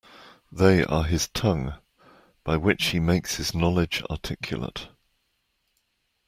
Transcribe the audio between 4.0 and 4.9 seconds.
articulate.